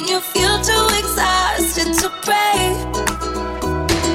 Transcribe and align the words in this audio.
when 0.00 0.08
you 0.08 0.20
feel 0.20 0.58
too 0.62 0.86
exhausted 0.98 1.92
to 2.00 2.08
pray. 2.22 2.74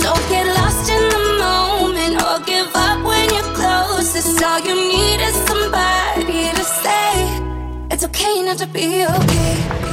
Don't 0.01 0.25
get 0.29 0.47
lost 0.47 0.89
in 0.89 1.03
the 1.13 1.23
moment 1.37 2.21
or 2.23 2.39
give 2.45 2.69
up 2.73 3.05
when 3.05 3.29
you're 3.29 3.53
close. 3.53 4.15
All 4.41 4.59
you 4.61 4.75
need 4.75 5.19
is 5.21 5.35
somebody 5.47 6.49
to. 6.57 7.29
It's 7.91 8.03
okay 8.03 8.41
not 8.41 8.57
to 8.59 8.67
be 8.67 9.05
okay. 9.05 9.84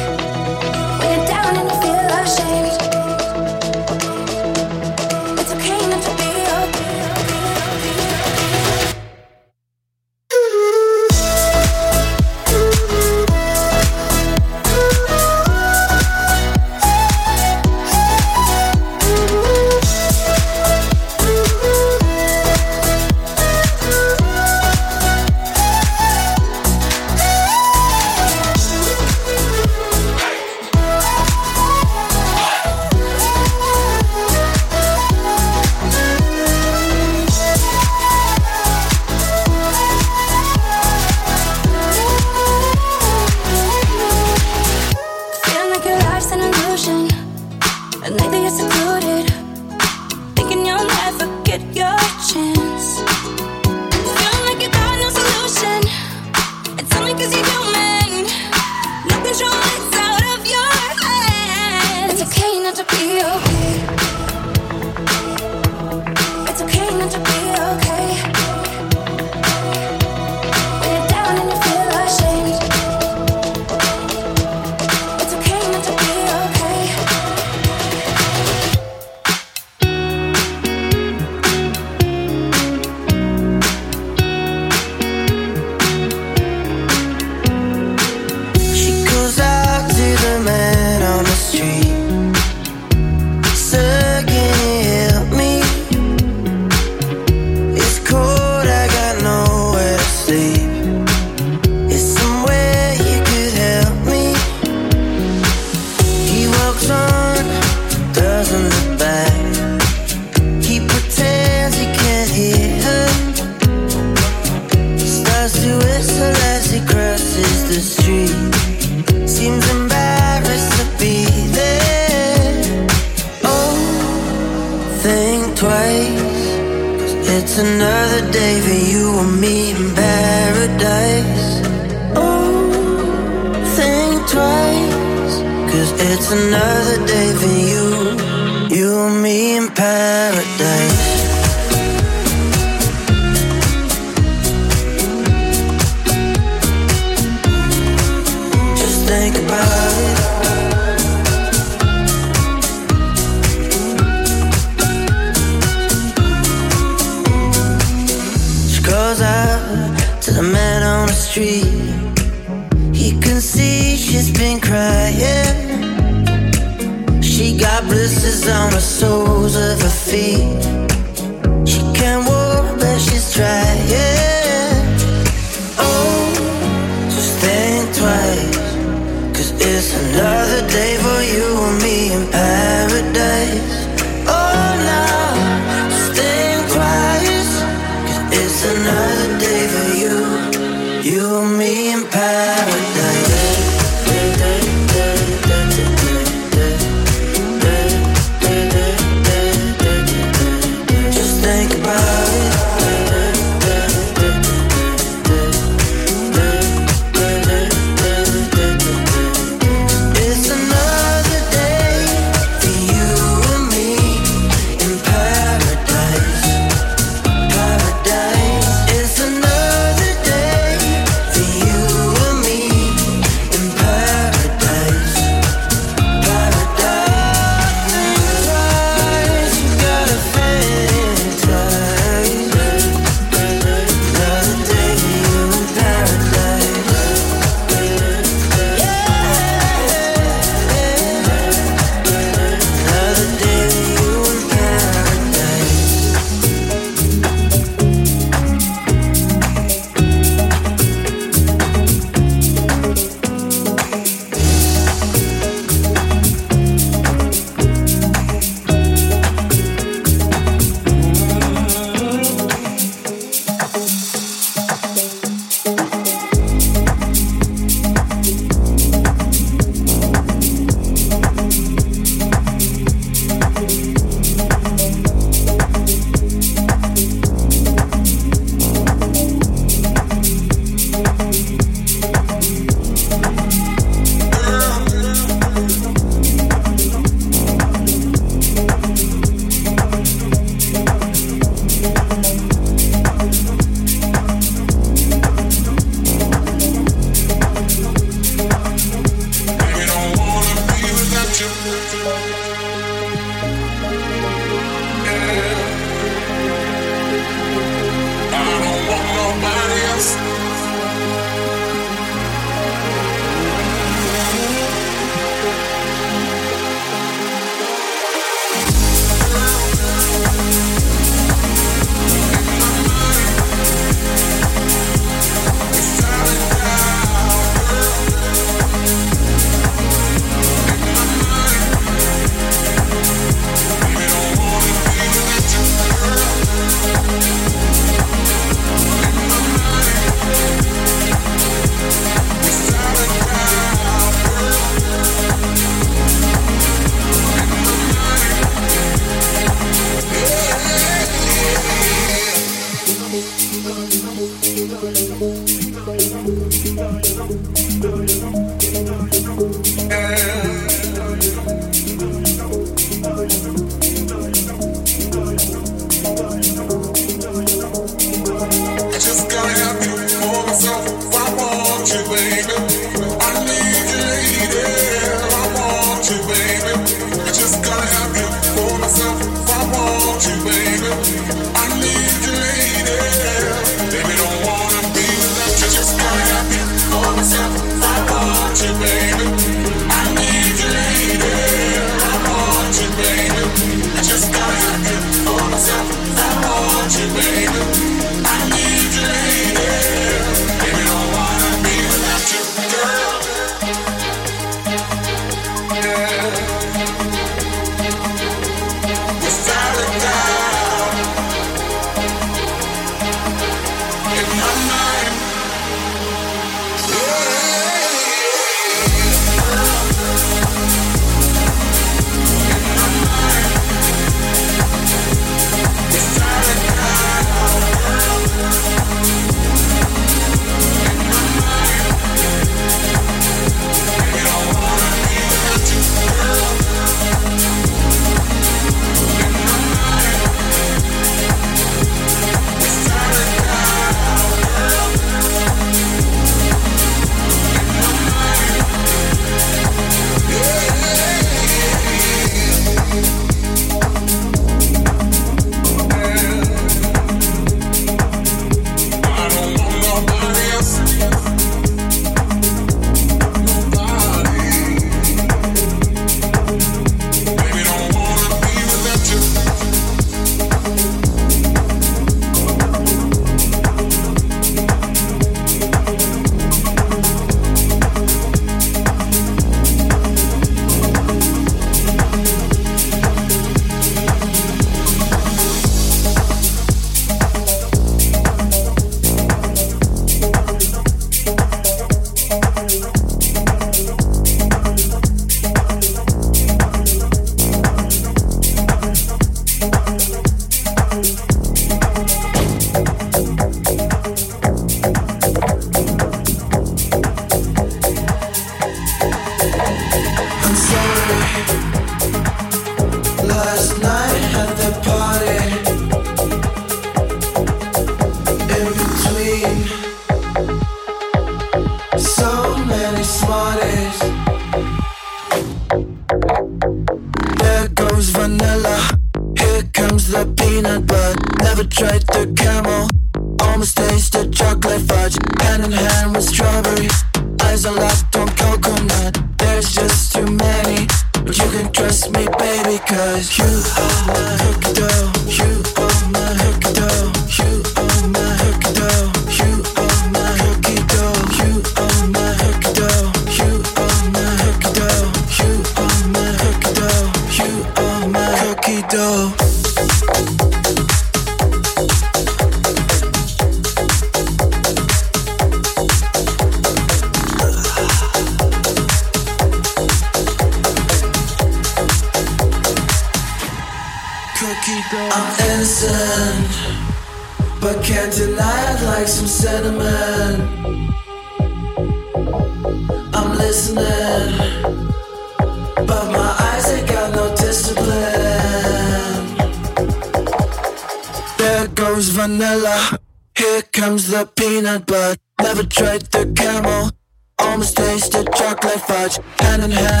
But. 594.79 595.17
Never 595.41 595.63
tried 595.63 596.01
the 596.11 596.31
caramel. 596.35 596.91
Almost 597.39 597.75
tasted 597.75 598.27
chocolate 598.33 598.79
fudge. 598.81 599.17
Hand 599.39 599.63
in 599.63 599.71
hand. 599.71 600.00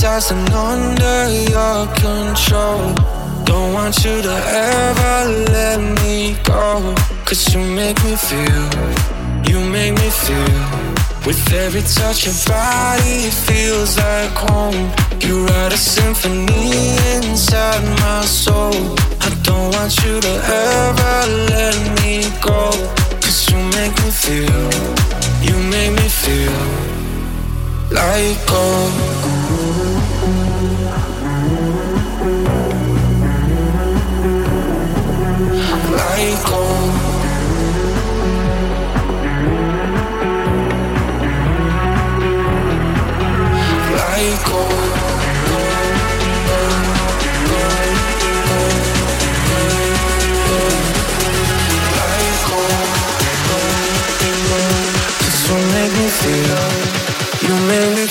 Sometimes 0.00 0.30
I'm 0.30 0.54
under 0.54 1.28
your 1.50 1.86
control. 1.96 2.94
Don't 3.44 3.74
want 3.74 4.02
you 4.02 4.22
to 4.22 4.32
ever 4.32 5.28
let 5.52 5.78
me 6.00 6.38
go. 6.42 6.94
Cause 7.26 7.52
you 7.52 7.60
make 7.60 8.02
me 8.02 8.16
feel, 8.16 8.64
you 9.44 9.60
make 9.68 9.92
me 9.92 10.08
feel. 10.08 10.64
With 11.26 11.52
every 11.52 11.82
touch 11.82 12.26
of 12.26 12.46
body, 12.46 13.28
it 13.28 13.34
feels 13.44 13.98
like 13.98 14.30
home. 14.48 14.90
You 15.20 15.44
write 15.44 15.74
a 15.74 15.76
symphony 15.76 16.96
inside 17.16 17.84
my 18.00 18.24
soul. 18.24 18.96
I 19.20 19.28
don't 19.42 19.74
want 19.74 20.02
you 20.02 20.18
to 20.18 20.34
ever 20.64 21.16
let 21.52 21.76
me 22.00 22.24
go. 22.40 22.70
Cause 23.20 23.50
you 23.50 23.58
make 23.76 23.92
me 24.02 24.10
feel, 24.10 24.70
you 25.44 25.58
make 25.68 25.92
me 25.92 26.08
feel 26.08 26.99
like 27.92 28.46
gold. 28.46 28.92
Like 35.96 36.50
gold. 36.50 36.59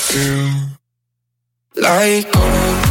feel 0.09 0.49
like 1.75 2.31
gold. 2.31 2.88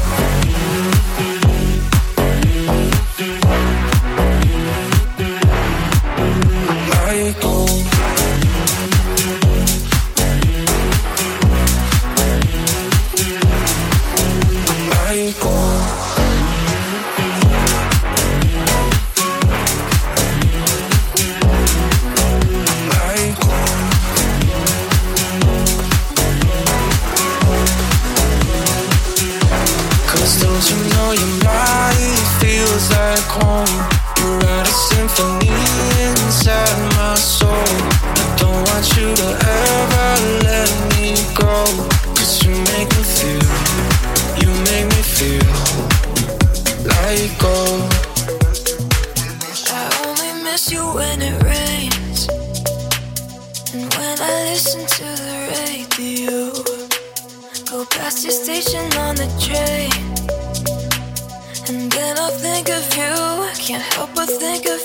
can't 63.68 63.82
help 63.92 64.08
but 64.14 64.30
think 64.30 64.64
of 64.64 64.77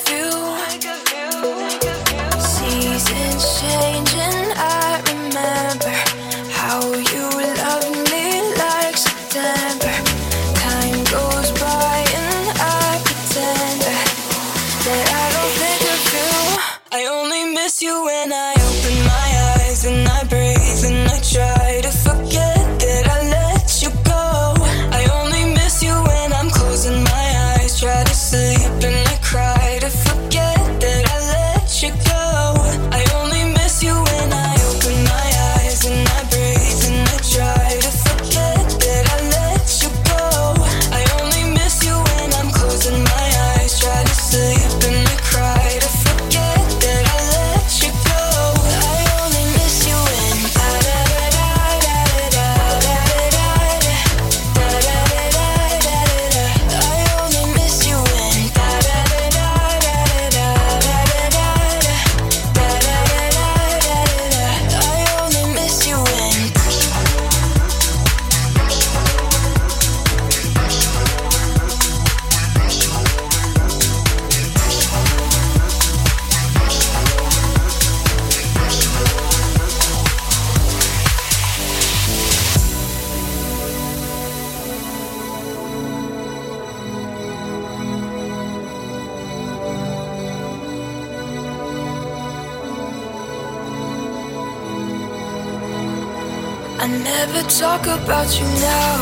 I 96.84 96.88
never 96.88 97.42
talk 97.48 97.84
about 97.84 98.38
you 98.38 98.46
now. 98.60 98.96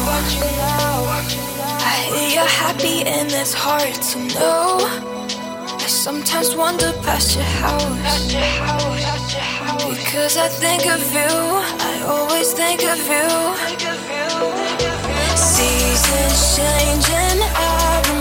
I 1.82 1.96
hear 2.14 2.30
you're 2.36 2.54
happy 2.64 3.02
and 3.10 3.32
it's 3.32 3.56
hard 3.56 3.96
to 4.12 4.20
know. 4.38 4.78
I 5.82 5.88
sometimes 5.88 6.56
wander 6.56 6.94
past 7.02 7.36
your 7.36 7.44
house. 7.44 8.30
Because 9.98 10.38
I 10.38 10.48
think 10.48 10.86
of 10.86 11.02
you, 11.12 11.34
I 11.90 12.04
always 12.06 12.54
think 12.54 12.84
of 12.84 13.00
you. 13.14 13.28
Seasons 15.36 16.56
changing, 16.58 17.42
I 17.42 18.21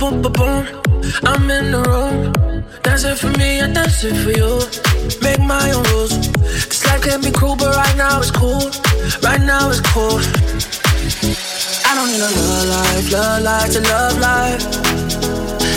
boom, 0.00 0.22
boom, 0.22 0.32
boom. 0.32 0.66
I'm 1.24 1.50
in 1.50 1.72
the 1.72 1.82
room, 1.84 2.32
dancing 2.82 3.16
for 3.16 3.30
me, 3.38 3.60
I 3.60 3.70
dance 3.70 4.02
it 4.02 4.16
for 4.24 4.32
you. 4.32 4.64
Make 5.20 5.40
my 5.40 5.70
own 5.76 5.84
rules. 5.92 6.16
This 6.40 6.84
life 6.86 7.02
can 7.02 7.20
be 7.20 7.30
cruel, 7.30 7.54
but 7.54 7.76
right 7.76 7.96
now 7.96 8.18
it's 8.18 8.30
cool. 8.30 8.64
Right 9.22 9.42
now 9.52 9.68
it's 9.68 9.82
cool. 9.92 10.16
I 11.84 11.92
don't 11.96 12.08
need 12.12 12.24
a 12.24 12.30
love 12.32 12.66
life, 12.74 13.12
love 13.12 13.42
life 13.42 13.70
to 13.74 13.80
love 13.92 14.16
life. 14.18 14.64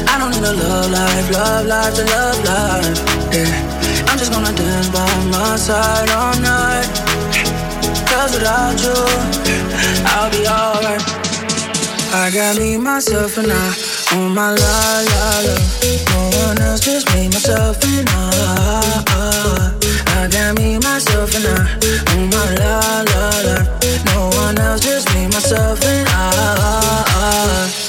I 0.07 0.15
don't 0.19 0.31
need 0.31 0.47
a 0.47 0.53
love 0.55 0.91
life, 0.91 1.27
love 1.31 1.65
life 1.67 1.93
to 1.95 2.03
love 2.15 2.39
life. 2.47 2.99
Yeah, 3.35 4.07
I'm 4.07 4.17
just 4.17 4.31
gonna 4.31 4.55
dance 4.55 4.87
by 4.87 5.03
my 5.35 5.55
side 5.57 6.09
all 6.15 6.35
night. 6.39 6.87
Cause 8.07 8.31
without 8.35 8.79
you, 8.79 8.99
I'll 10.15 10.31
be 10.31 10.47
alright. 10.47 11.03
I 12.15 12.29
got 12.31 12.57
me, 12.57 12.77
myself, 12.77 13.37
and 13.37 13.51
I 13.51 13.92
on 14.13 14.33
my 14.33 14.51
la 14.51 15.01
la 15.09 15.23
la. 15.45 15.55
No 16.09 16.37
one 16.45 16.61
else, 16.61 16.81
just 16.81 17.11
me, 17.13 17.27
myself, 17.29 17.83
and 17.83 18.09
I. 18.09 19.73
I 20.07 20.27
got 20.27 20.57
me, 20.57 20.77
myself, 20.79 21.35
and 21.35 21.45
I 21.45 21.57
on 22.13 22.29
my 22.29 22.55
la 22.61 23.03
la 23.11 23.25
la. 23.47 23.55
No 24.05 24.29
one 24.37 24.57
else, 24.59 24.81
just 24.81 25.13
me, 25.13 25.27
myself, 25.27 25.83
and 25.83 26.07
I. 26.09 27.82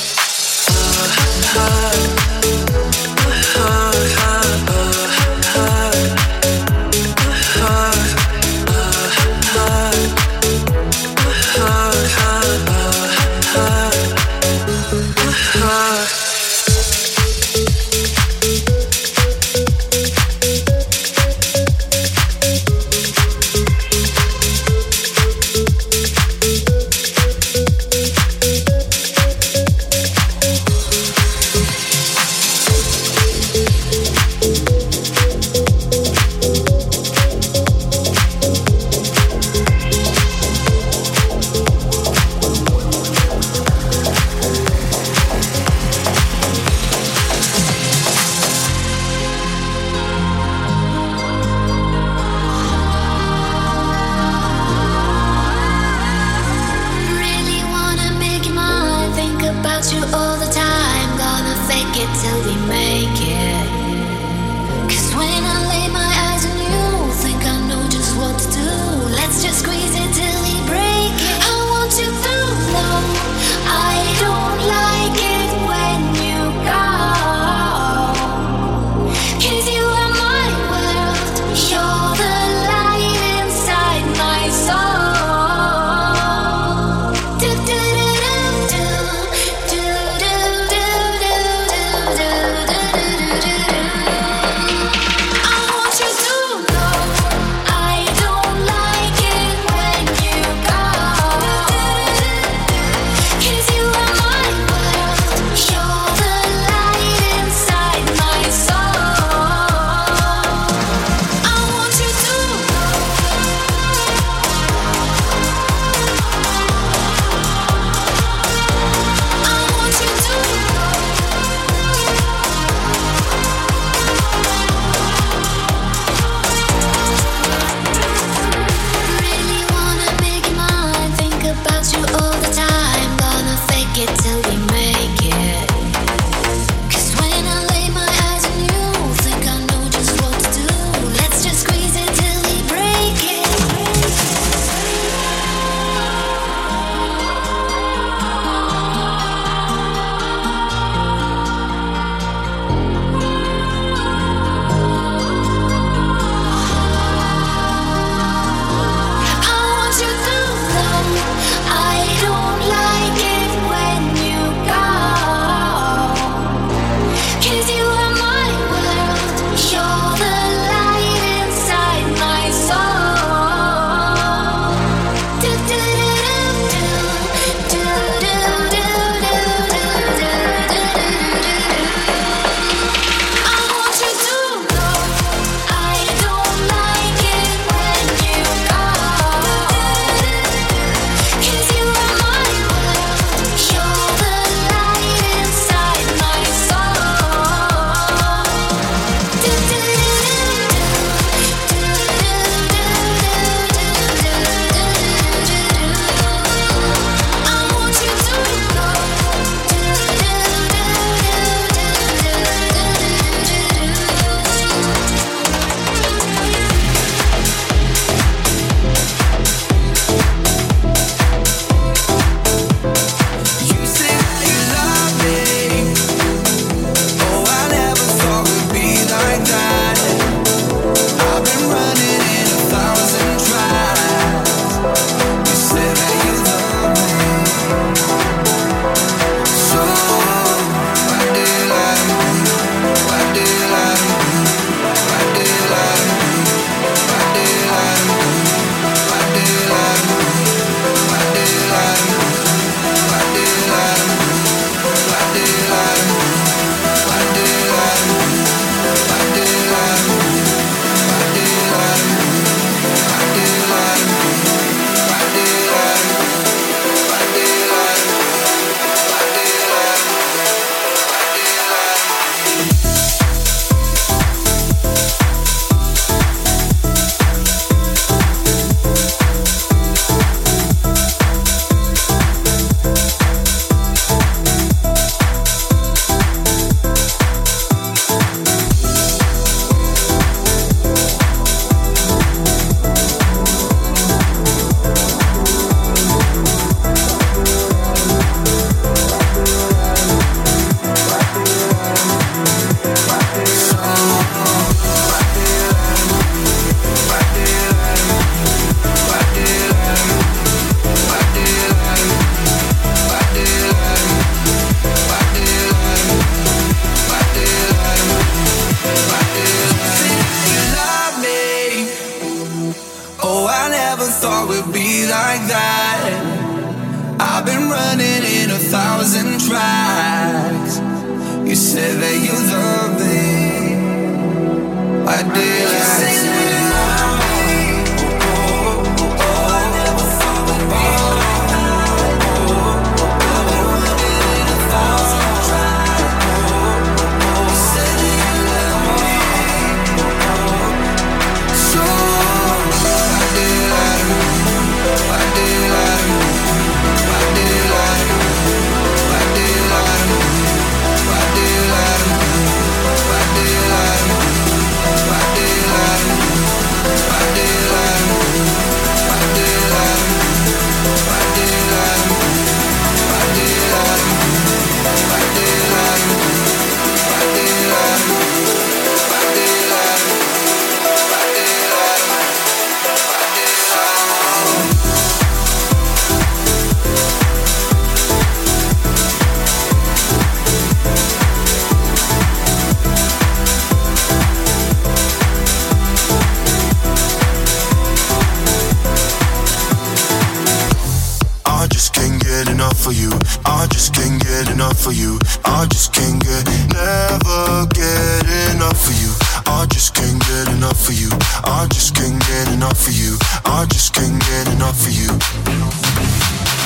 enough 402.75 402.87
of 402.87 402.95
you. 402.95 403.11
I 403.47 403.67
just 403.71 403.95
can't 403.95 404.21
get 404.21 404.51
enough 404.51 404.87
of 404.87 404.95
you. 404.95 405.19
I 405.45 405.65
just 405.67 405.93
can't 405.93 406.21
get, 406.23 406.45
never 406.75 407.67
get 407.71 408.27
enough 408.55 408.89
of 408.89 408.95
you. 408.99 409.15
I 409.47 409.67
just 409.71 409.95
can't 409.95 410.19
get 410.27 410.49
enough 410.49 410.89
of 410.89 410.95
you. 410.95 411.09
I 411.45 411.67
just 411.71 411.95
can't 411.95 412.19
get 412.27 412.49
enough 412.53 412.87
of 412.89 412.93
you. 412.93 413.17
I 413.45 413.67
just 413.67 413.95
can't 413.95 414.19
get 414.19 414.49
enough 414.55 414.87
of 414.87 414.93
you. 414.93 415.11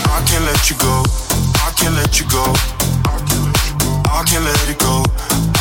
I 0.09 0.25
can't 0.25 0.45
let 0.45 0.71
you 0.71 0.77
go. 0.81 1.05
I 1.61 1.73
can't 1.77 1.95
let 1.95 2.19
you 2.19 2.27
go. 2.29 2.45
I 4.09 4.25
can't 4.25 4.45
let 4.45 4.69
it 4.69 4.79
go. 4.79 5.05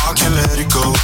I 0.00 0.14
can't 0.16 0.34
let 0.34 0.58
it 0.58 0.72
go. 0.72 0.94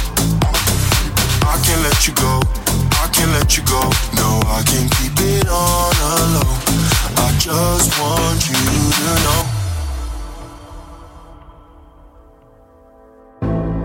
I 1.45 1.61
can't 1.61 1.81
let 1.83 2.07
you 2.07 2.13
go. 2.15 2.84
Can't 3.15 3.31
let 3.31 3.55
you 3.55 3.63
go. 3.63 3.79
No, 4.19 4.41
I 4.57 4.61
can't 4.67 4.91
keep 4.97 5.17
it 5.17 5.47
on 5.47 5.95
alone. 6.19 6.59
I 7.25 7.29
just 7.39 7.97
want 7.99 8.41
you 8.51 8.63
to 8.99 9.13
know. 9.25 9.41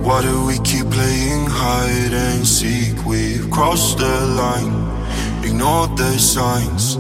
Why 0.05 0.23
do 0.23 0.45
we 0.45 0.59
keep 0.71 0.91
playing 0.91 1.47
hide 1.47 2.13
and 2.13 2.45
seek? 2.45 3.05
We've 3.07 3.49
crossed 3.51 3.99
the 3.99 4.21
line, 4.41 4.75
ignored 5.45 5.97
the 5.97 6.19
signs. 6.19 6.97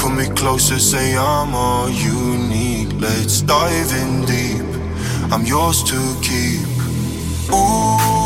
Put 0.00 0.12
me 0.16 0.26
closer, 0.34 0.80
say 0.80 1.16
I'm 1.16 1.54
all 1.54 1.88
you 1.88 2.36
need. 2.48 2.94
Let's 2.94 3.42
dive 3.42 3.92
in 4.02 4.24
deep. 4.24 4.66
I'm 5.32 5.46
yours 5.46 5.84
to 5.84 5.98
keep. 6.20 6.66
Ooh, 7.54 8.21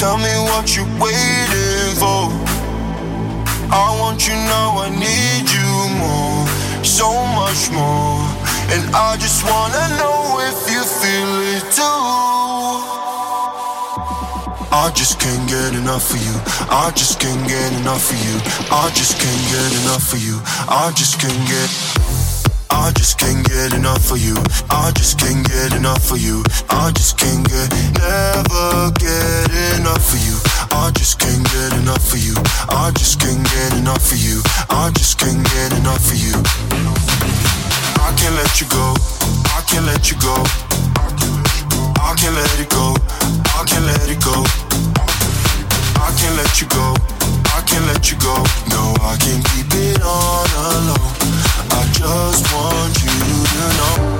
tell 0.00 0.16
me 0.16 0.32
what 0.48 0.64
you're 0.74 0.94
waiting 0.96 1.92
for. 2.00 2.32
I 3.68 3.88
want 4.00 4.26
you 4.26 4.32
now, 4.48 4.80
I 4.80 4.88
need 4.88 5.44
you 5.44 5.70
more, 6.00 6.40
so 6.82 7.12
much 7.36 7.68
more. 7.68 8.24
And 8.72 8.82
I 8.96 9.18
just 9.20 9.44
wanna 9.44 9.84
know 10.00 10.40
if 10.48 10.58
you 10.72 10.80
feel 11.00 11.32
it 11.52 11.66
too. 11.76 12.00
I 14.72 14.90
just 14.94 15.20
can't 15.20 15.46
get 15.46 15.74
enough 15.74 16.08
of 16.14 16.16
you. 16.16 16.36
I 16.70 16.90
just 16.96 17.20
can't 17.20 17.46
get 17.46 17.70
enough 17.80 18.10
of 18.10 18.18
you. 18.24 18.36
I 18.72 18.88
just 18.94 19.20
can't 19.20 19.44
get 19.52 19.70
enough 19.82 20.14
of 20.14 20.18
you. 20.18 20.40
I 20.66 20.92
just 20.96 21.20
can't 21.20 21.44
get. 21.46 22.19
I 22.80 22.92
just 22.92 23.18
can't 23.18 23.46
get 23.46 23.74
enough 23.74 24.10
of 24.10 24.16
you. 24.18 24.36
I 24.70 24.90
just 24.96 25.18
can't 25.20 25.46
get 25.46 25.76
enough 25.76 26.10
of 26.10 26.16
you. 26.18 26.42
I 26.70 26.90
just 26.92 27.18
can't 27.18 27.46
get, 27.46 27.68
never 28.00 28.90
get 28.96 29.52
enough 29.76 30.08
of 30.08 30.20
you. 30.24 30.40
I 30.72 30.90
just 30.96 31.20
can't 31.20 31.44
get 31.52 31.74
enough 31.76 32.10
of 32.10 32.18
you. 32.18 32.32
I 32.72 32.90
just 32.96 33.20
can't 33.20 33.44
get 33.44 33.74
enough 33.76 34.10
of 34.10 34.16
you. 34.16 34.40
I 34.70 34.90
just 34.96 35.18
can't 35.18 35.44
get 35.44 35.76
enough 35.76 36.08
of 36.08 36.16
you. 36.16 36.32
I 38.00 38.16
can't 38.16 38.34
let 38.40 38.58
you 38.60 38.66
go. 38.72 38.96
I 39.52 39.60
can't 39.68 39.84
let 39.84 40.10
you 40.10 40.16
go. 40.16 40.40
I 42.00 42.14
can't 42.16 42.34
let 42.34 42.60
it 42.60 42.70
go. 42.70 42.96
I 43.60 43.64
can't 43.68 43.84
let 43.84 44.08
it 44.08 44.24
go. 44.24 44.40
I 46.00 46.08
can't 46.16 46.34
let 46.34 46.60
you 46.60 46.66
go. 46.72 47.39
Can't 47.70 47.86
let 47.86 48.10
you 48.10 48.18
go. 48.18 48.34
No, 48.70 48.94
I 49.00 49.16
can't 49.20 49.44
keep 49.50 49.70
it 49.74 50.02
on 50.02 50.46
alone. 50.74 51.14
I 51.70 51.86
just 51.92 52.52
want 52.52 53.00
you 53.00 53.10
to 53.46 54.10
know. 54.10 54.19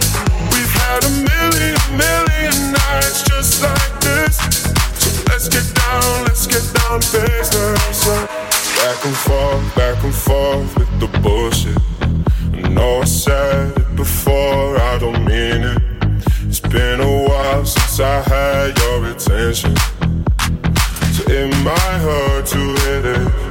A 0.91 1.09
million, 1.09 1.77
million 1.95 2.73
nights 2.73 3.23
just 3.23 3.63
like 3.63 3.99
this. 4.01 4.37
So 4.99 5.23
let's 5.29 5.47
get 5.47 5.63
down, 5.73 6.25
let's 6.25 6.45
get 6.45 6.61
down. 6.73 6.99
Back 8.75 9.05
and 9.05 9.15
forth, 9.15 9.75
back 9.75 10.03
and 10.03 10.13
forth 10.13 10.77
with 10.77 10.99
the 10.99 11.07
bullshit. 11.21 11.77
I 12.53 12.67
know 12.69 12.99
I 12.99 13.05
said 13.05 13.77
it 13.77 13.95
before, 13.95 14.77
I 14.77 14.97
don't 14.99 15.23
mean 15.23 15.63
it. 15.63 15.81
It's 16.41 16.59
been 16.59 16.99
a 16.99 17.23
while 17.23 17.65
since 17.65 17.99
I 18.01 18.21
had 18.21 18.77
your 18.77 19.05
attention. 19.05 19.75
So 21.13 21.23
it 21.31 21.49
might 21.63 21.99
hurt 21.99 22.45
to 22.47 22.57
hit 22.57 23.05
it. 23.05 23.50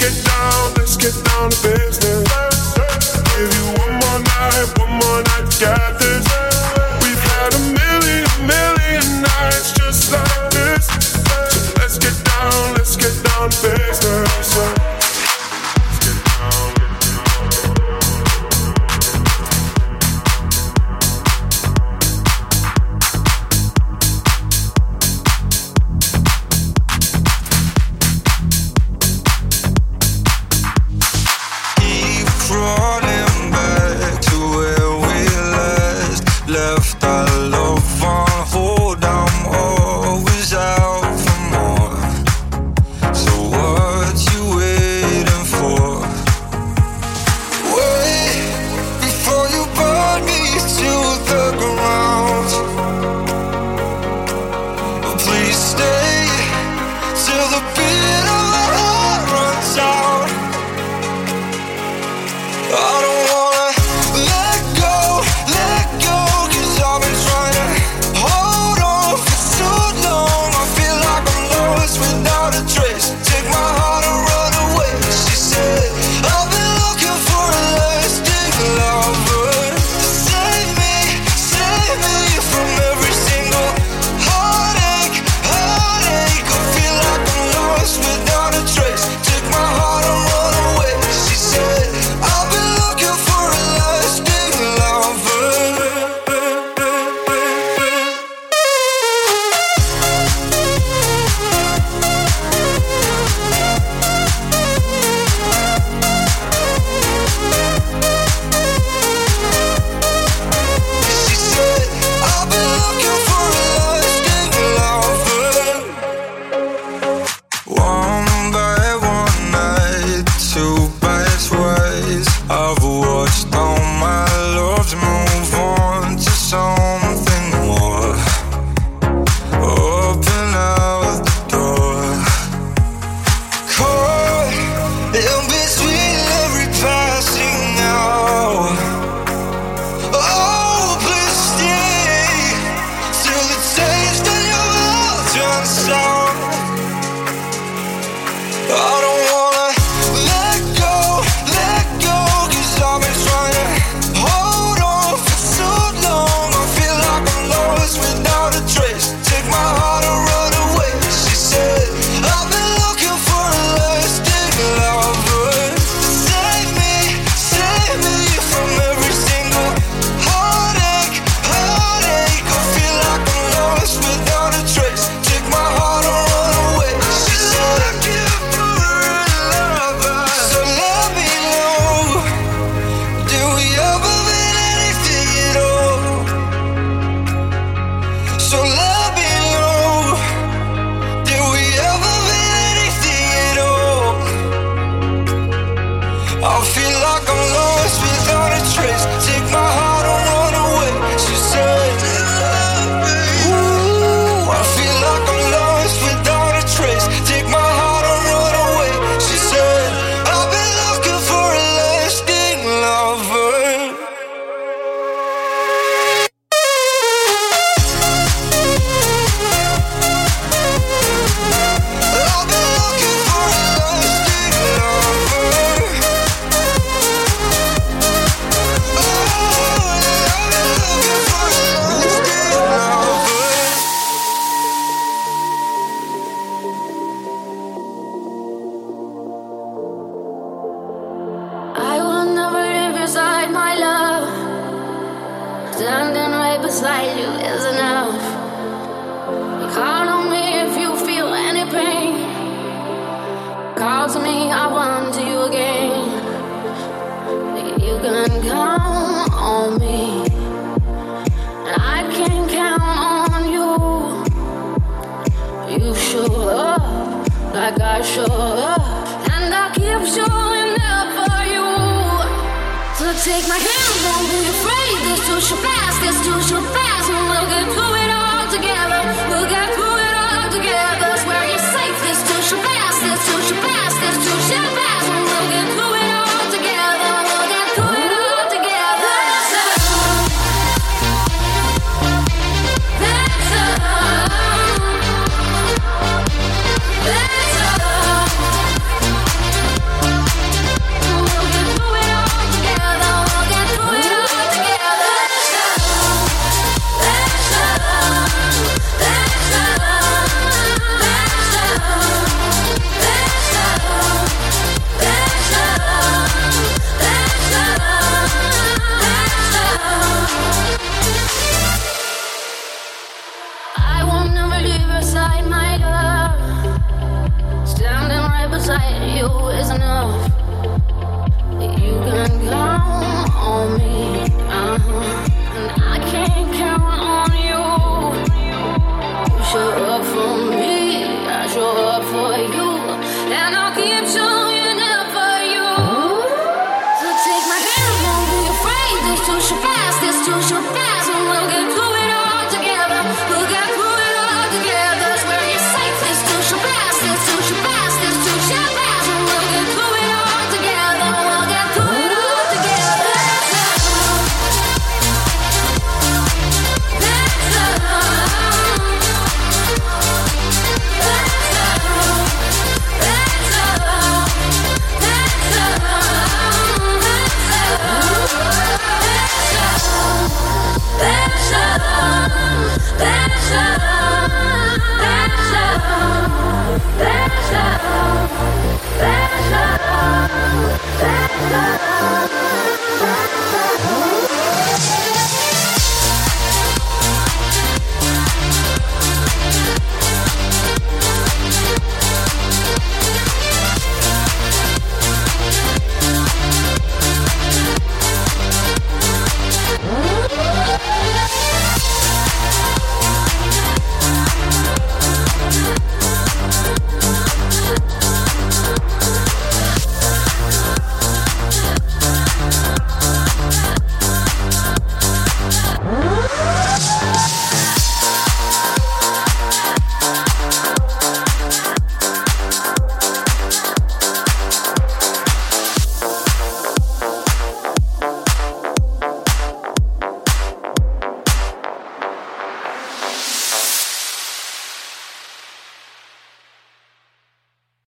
Get 0.00 0.24
down 0.24 0.72
let's 0.78 0.96